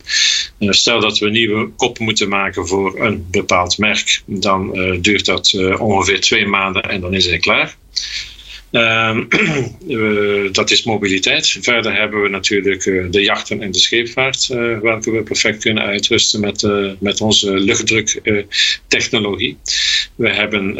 [0.69, 4.71] Stel dat we nieuwe kop moeten maken voor een bepaald merk, dan
[5.01, 7.75] duurt dat ongeveer twee maanden en dan is hij klaar.
[8.73, 9.23] Ehm,
[10.59, 11.57] dat is mobiliteit.
[11.61, 14.47] Verder hebben we natuurlijk de jachten en de scheepvaart,
[14.81, 16.67] welke we perfect kunnen uitrusten met,
[16.99, 19.57] met onze luchtdruktechnologie.
[20.15, 20.75] we hebben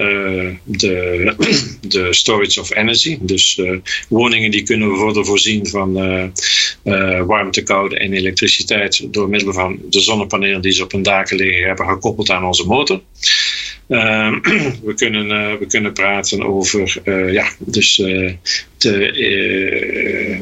[0.64, 1.36] de,
[1.88, 3.62] de storage of energy, dus
[4.10, 5.94] woningen die kunnen worden voorzien van
[7.26, 11.68] warmte, koude en elektriciteit door middel van de zonnepanelen die ze op hun daken liggen
[11.68, 13.02] hebben gekoppeld aan onze motor.
[13.88, 14.40] Ehm,
[14.88, 18.40] we, kunnen, uh, we kunnen praten over uh, ja, dus, de,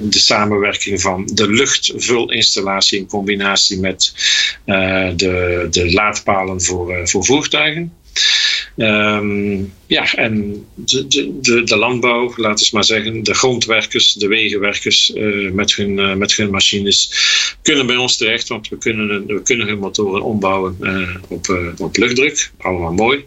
[0.10, 4.14] de samenwerking van de luchtvulinstallatie in combinatie met
[5.16, 7.94] de, de laadpalen voor, voor voertuigen.
[8.76, 15.12] Um, ja, en de, de, de, landbouw, laten we maar zeggen, de grondwerkers, de wegenwerkers
[15.16, 17.14] uh, met, hun, uh, met hun machines
[17.62, 21.98] kunnen bij ons terecht, want we kunnen, we kunnen hun motoren ombouwen uh, op, op
[21.98, 22.52] luchtdruk.
[22.58, 23.26] Allemaal mooi.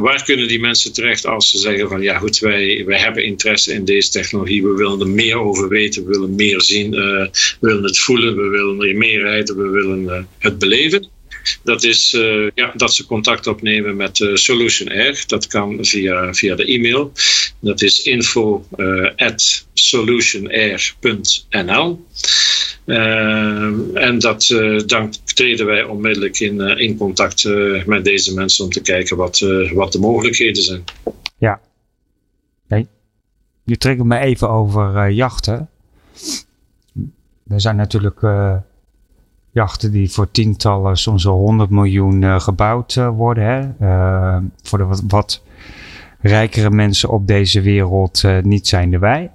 [0.00, 3.72] waar kunnen die mensen terecht als ze zeggen van ja goed, wij, wij hebben interesse
[3.72, 7.30] in deze technologie, we willen er meer over weten, we willen meer zien, we
[7.60, 11.13] willen het voelen, we willen er meer rijden, we willen het beleven.
[11.62, 15.24] Dat is uh, ja, dat ze contact opnemen met uh, Solution Air.
[15.26, 17.12] Dat kan via, via de e-mail.
[17.60, 22.06] Dat is info uh, at solutionair.nl.
[23.94, 24.46] en dat,
[24.86, 27.44] dan treden wij onmiddellijk in, in contact
[27.86, 29.38] met deze mensen om te kijken wat,
[29.72, 30.84] wat de mogelijkheden zijn.
[31.38, 31.60] Ja.
[32.68, 32.86] Nee.
[33.64, 35.68] Je trekt me even over jachten.
[37.48, 38.20] Er zijn natuurlijk
[39.54, 43.44] jachten die voor tientallen, soms wel honderd miljoen uh, gebouwd uh, worden.
[43.44, 43.86] Hè?
[43.86, 45.42] Uh, voor de wat,
[46.20, 49.30] rijkere mensen op deze wereld niet zijn de wij.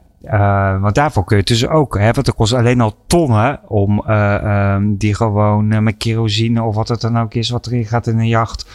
[0.81, 4.97] want daarvoor kun je dus ook, hè, want het kost alleen al tonnen om um,
[4.97, 8.27] die gewoon met kerosine of wat het dan ook is wat erin gaat in een
[8.27, 8.65] jacht.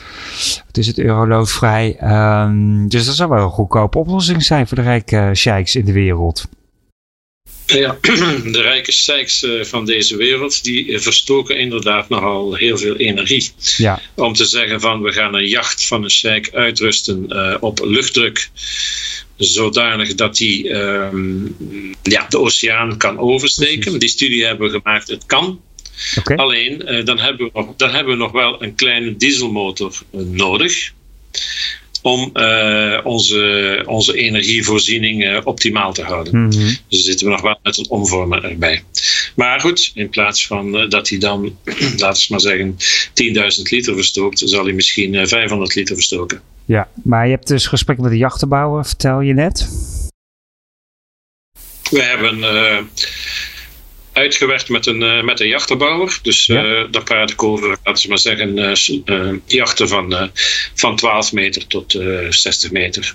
[0.66, 1.98] Het is het euroloodvrij.
[2.42, 5.92] Um, dus dat zou wel een goedkope oplossing zijn voor de rijke sheiks in de
[5.92, 6.48] wereld.
[7.66, 7.98] Ja,
[8.56, 13.50] de rijke seiks eh, van deze wereld, die eh, verstoken inderdaad nogal heel veel energie.
[13.76, 14.00] Ja.
[14.14, 18.50] Om te zeggen van, we gaan een jacht van een sheik uitrusten uh, op luchtdruk
[19.36, 21.56] zodanig dat hij um,
[22.02, 23.98] ja, de oceaan kan oversteken.
[23.98, 25.60] Die studie hebben we gemaakt, het kan.
[26.18, 26.36] Okay.
[26.36, 30.92] Alleen, uh, dan, hebben we nog, dan hebben we nog wel een kleine dieselmotor nodig
[32.04, 36.36] om uh, onze, onze energievoorziening uh, optimaal te houden.
[36.36, 36.76] Mm -hmm.
[36.88, 38.82] Dus zitten we nog wel met een omvormer erbij.
[39.36, 41.58] Maar goed, in plaats van uh, dat hij dan,
[41.96, 46.40] laten we maar zeggen, 10.000 liter verstookt, zal hij misschien 500 liter verstoken.
[46.64, 49.68] Ja, maar je hebt dus gesprek met de jachtenbouwer, vertel je net.
[51.90, 52.38] We hebben
[54.14, 56.18] uitgewerkt met een, uh, met een jachterbouwer.
[56.22, 58.58] Dus uh, daar praat ik over, laten we maar zeggen,
[59.06, 60.30] uh, jachten van,
[60.74, 61.98] van 12 meter tot
[62.28, 63.14] 60 meter.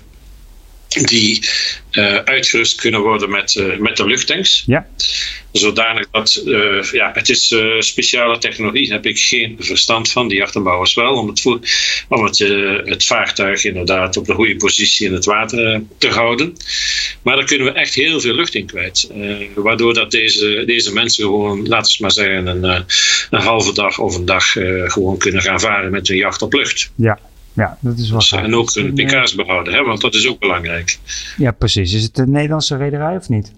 [0.90, 1.48] Die
[2.24, 4.62] uitgerust kunnen worden met, met de luchttanks.
[4.66, 4.86] Ja
[5.52, 10.42] zodanig dat, uh, ja, het is speciale technologie, daar heb ik geen verstand van, die
[10.42, 11.44] achterbouwers wel, om het,
[12.08, 12.38] om het,
[12.84, 16.56] het vaartuig inderdaad op de goede positie in het water te houden.
[17.22, 19.10] Maar daar kunnen we echt heel veel lucht in kwijt,
[19.54, 22.84] waardoor dat deze, deze mensen gewoon, laten we maar zeggen, een,
[23.30, 24.52] een halve dag of een dag
[24.84, 26.90] gewoon kunnen gaan varen met hun jacht op lucht.
[26.94, 27.18] Ja,
[27.52, 30.98] ja, dat is wel En ook hun pk's behouden, hè, want dat is ook belangrijk.
[31.36, 31.94] Ja, precies.
[31.94, 33.52] Is het een Nederlandse rederij of niet?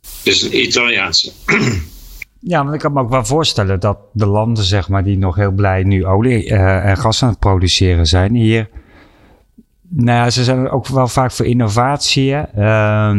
[0.00, 1.32] Het is een Italiaanse.
[2.40, 5.36] Ja, want ik kan me ook wel voorstellen dat de landen, zeg maar, die nog
[5.36, 8.68] heel blij nu olie uh, en gas aan het produceren zijn, hier.
[9.88, 12.36] Nou ja, ze zijn ook wel vaak voor innovatie.
[12.56, 13.16] Uh,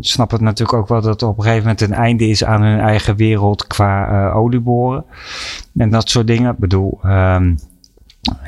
[0.00, 2.62] snap het natuurlijk ook wel dat er op een gegeven moment een einde is aan
[2.62, 5.04] hun eigen wereld qua uh, olieboren.
[5.76, 6.52] En dat soort dingen.
[6.52, 7.58] Ik bedoel, um,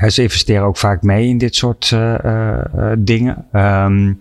[0.08, 3.46] ze investeren ook vaak mee in dit soort uh, dingen.
[3.52, 4.20] Um,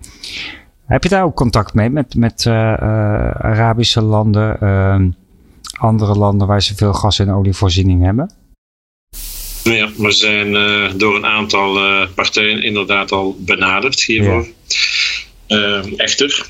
[0.86, 5.02] heb je daar ook contact mee met, met uh, Arabische landen, uh,
[5.80, 8.32] andere landen waar ze veel gas- en olievoorziening hebben?
[9.64, 10.52] Ja, we zijn
[10.98, 11.80] door een aantal
[12.16, 14.48] partijen inderdaad al benaderd hiervoor.
[15.48, 15.84] Ja.
[15.98, 16.50] echter,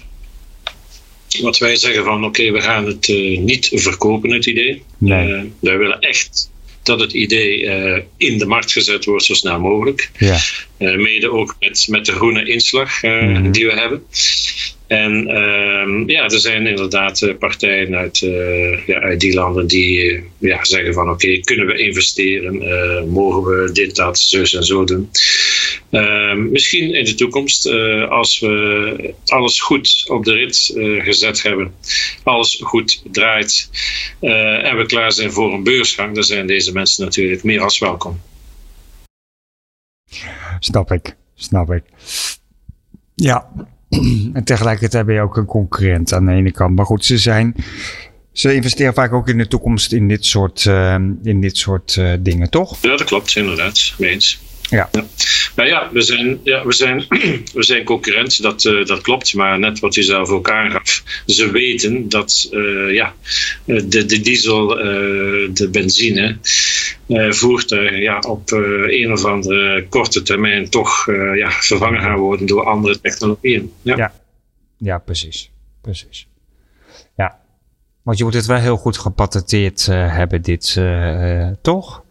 [1.41, 3.07] wat wij zeggen van oké, we gaan het
[3.39, 4.83] niet verkopen, het idee.
[4.97, 5.53] Nee.
[5.59, 6.53] wij willen echt
[6.85, 10.09] dat het idee uh, in de markt gezet wordt zo snel mogelijk.
[10.17, 10.37] Ja.
[10.79, 13.51] Uh, mede ook met, met de groene inslag uh, mm-hmm.
[13.51, 14.03] die we hebben.
[14.87, 18.19] En ehm, ja, er zijn inderdaad partijen uit,
[18.85, 23.09] ja, uit die landen die ja, zeggen van oké, okay, kunnen we investeren?
[23.09, 25.09] mogen we dit, dat, zus en zo doen?
[25.89, 27.67] Ehm, misschien in de toekomst,
[28.09, 31.75] als we alles goed op de rit gezet hebben,
[32.23, 33.69] alles goed draait
[34.19, 38.21] en we klaar zijn voor een beursgang, dan zijn deze mensen natuurlijk meer als welkom.
[40.59, 41.83] Snap ik, snap ik.
[43.15, 43.49] Ja,
[44.33, 46.75] en tegelijkertijd ben je ook een concurrent aan de ene kant.
[46.75, 47.55] Maar goed, ze zijn.
[48.31, 52.13] Ze investeren vaak ook in de toekomst in dit soort, uh, in dit soort uh,
[52.19, 52.77] dingen, toch?
[52.81, 53.93] Ja, dat klopt, inderdaad.
[53.97, 54.39] Meens.
[54.69, 54.89] Ja.
[54.91, 55.05] ja.
[55.55, 57.05] Nou ja, we zijn, ja, we zijn,
[57.53, 59.33] we zijn concurrent, dat, uh, dat klopt.
[59.33, 61.03] Maar net wat je zelf ook aangaf.
[61.25, 63.13] Ze weten dat uh, ja,
[63.65, 66.37] de, de diesel, uh, de benzine,
[67.29, 73.01] voertuigen ja, op een of andere korte termijn toch ja, vervangen gaan worden door andere
[73.01, 73.71] technologieën.
[73.81, 74.13] Ja, ja.
[74.77, 75.51] ja precies.
[75.81, 76.27] precies.
[77.15, 77.39] Ja,
[78.01, 80.81] want je moet het wel heel goed gepatenteerd hebben, dit
[81.61, 82.04] toch?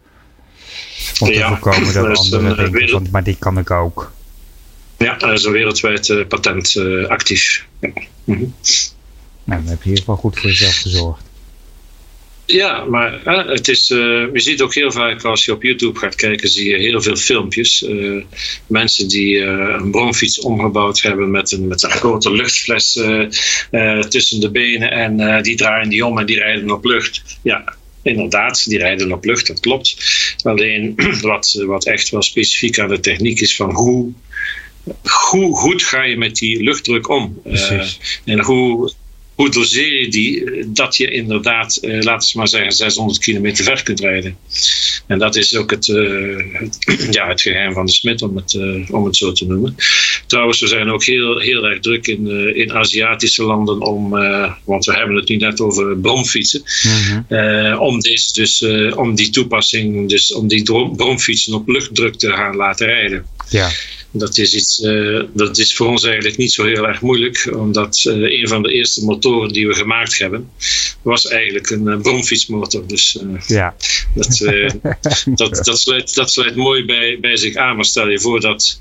[1.19, 2.91] Om te ja, voorkomen dat denken, wereld...
[2.91, 4.11] van, maar die kan ik ook.
[4.97, 7.65] Ja, er is een wereldwijd uh, patent uh, actief.
[7.79, 7.89] Ja.
[8.23, 8.53] Mm -hmm.
[9.43, 11.23] Nou, dan heb je hier wel goed voor jezelf gezorgd.
[12.45, 16.49] Ja, maar het is, je ziet ook heel vaak als je op YouTube gaat kijken,
[16.49, 17.85] zie je heel veel filmpjes.
[18.67, 22.91] mensen die een bromfiets omgebouwd hebben met een, met een grote luchtfles
[24.09, 27.37] tussen de benen en die draaien die om en die rijden op lucht.
[27.41, 29.97] Ja, inderdaad, die rijden op lucht, dat klopt.
[30.43, 34.11] Alleen wat, wat echt wel specifiek aan de techniek is van hoe,
[35.31, 37.41] hoe goed ga je met die luchtdruk om?
[37.45, 37.87] Uh,
[38.25, 38.91] en hoe,
[39.35, 43.83] hoe doseer je die dat je inderdaad, uh, laten we maar zeggen, 600 kilometer ver
[43.83, 44.37] kunt rijden.
[45.07, 48.53] En dat is ook het, uh, het ja, het geheim van de smid, om het,
[48.53, 49.75] uh, om het zo te noemen.
[50.27, 54.09] Trouwens, we zijn ook heel, heel erg druk in, in Aziatische landen om,
[54.63, 57.77] want we hebben het nu net over bromfietsen, mm -hmm.
[57.77, 60.63] om, deze dus, om die toepassing, dus om die
[60.95, 63.25] bromfietsen op luchtdruk te gaan laten rijden.
[63.49, 63.69] Ja.
[64.17, 68.03] Dat is, iets, uh, dat is voor ons eigenlijk niet zo heel erg moeilijk, omdat
[68.07, 70.51] uh, een van de eerste motoren die we gemaakt hebben,
[71.01, 72.87] was eigenlijk een uh, bromfietsmotor.
[72.87, 73.75] Dus ja.
[74.13, 74.37] dat,
[75.35, 77.75] dat, dat, sluit, dat sluit mooi bij, bij zich aan.
[77.75, 78.79] Maar stel je voor dat,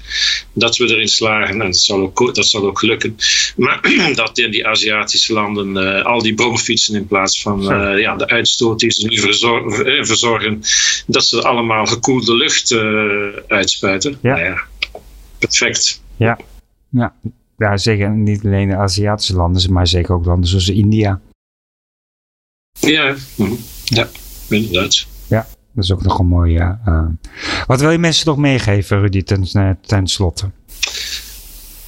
[0.52, 3.16] dat we erin slagen, en dat zal ook, dat zal ook lukken,
[3.56, 3.80] maar
[4.14, 7.62] dat in die Aziatische landen al die bromfietsen in plaats van
[7.98, 10.62] ja, de uitstoot die ze nu verzorgen, verzorgen
[11.06, 12.76] dat ze allemaal gekoelde lucht
[13.48, 14.18] uitspuiten.
[14.22, 14.34] Ja.
[14.34, 14.72] Nou ja
[15.46, 16.02] perfect.
[16.16, 16.38] Ja,
[16.88, 17.14] ja.
[17.56, 21.20] ja zeker niet alleen de Aziatische landen, maar zeker ook landen zoals India.
[22.80, 23.52] Ja, mhm.
[23.84, 24.08] ja
[24.48, 25.06] inderdaad.
[25.26, 26.78] Ja, dat is ook nog een mooie.
[26.88, 27.06] Uh,
[27.66, 30.50] wat wil je mensen nog meegeven, Rudy, ten, eh, ten slotte?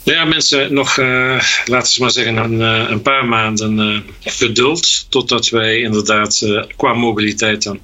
[0.07, 3.99] Nou ja, mensen nog, uh, laten we maar zeggen, een, uh, een paar maanden uh,
[4.21, 5.07] geduld.
[5.09, 7.81] Totdat wij inderdaad, qua mobiliteit dan,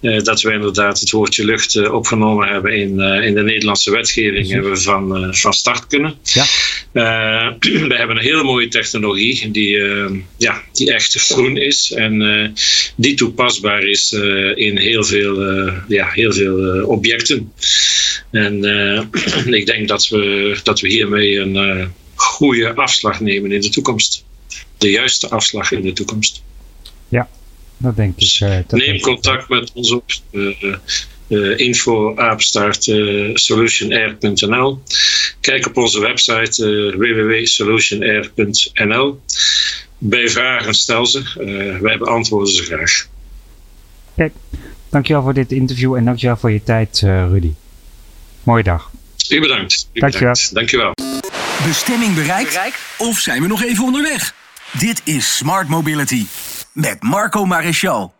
[0.00, 4.50] dat wij inderdaad het woordje lucht opgenomen hebben in, in de Nederlandse wetgeving.
[4.50, 6.14] Hebben we van, van start kunnen.
[6.22, 6.44] Ja.
[7.62, 9.78] we hebben een hele mooie technologie die,
[10.36, 11.92] ja, die echt groen is.
[11.92, 12.54] En
[12.96, 14.12] die toepasbaar is
[14.54, 15.40] in heel veel,
[15.88, 17.52] ja, heel veel objecten.
[18.32, 18.64] En
[19.60, 24.24] ik denk dat we, dat we hiermee een uh, goede afslag nemen in de toekomst.
[24.78, 26.42] De juiste afslag in de toekomst.
[27.08, 27.28] Ja,
[27.76, 28.40] dat denk ik.
[28.42, 30.04] Uh, dat Neem contact met ons op.
[30.30, 30.72] Uh,
[31.58, 32.14] info
[33.34, 34.82] solutionair.nl.
[35.40, 36.66] Kijk op onze website
[36.96, 39.20] www.solutionair.nl.
[39.98, 41.22] Bij vragen stel ze.
[41.80, 43.08] wij beantwoorden ze graag.
[44.16, 44.32] Kijk,
[44.90, 47.52] dankjewel voor dit interview en dankjewel voor je tijd, Rudy.
[48.42, 48.90] Mooie dag.
[49.28, 49.88] U bedankt.
[49.92, 50.32] U dankjewel.
[50.32, 50.54] Bedankt.
[50.54, 50.92] Dankjewel.
[51.66, 52.60] Bestemming bereikt?
[52.98, 54.34] Of zijn we nog even onderweg?
[54.78, 56.26] Dit is Smart Mobility
[56.72, 58.12] met Marco Maréchal.